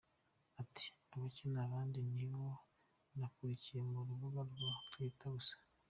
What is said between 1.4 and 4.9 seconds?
nanditse ni abo nakurikiye ku rubuga rwa